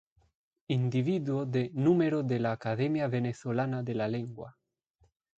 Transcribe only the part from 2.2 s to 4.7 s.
de la Academia Venezolana de la Lengua.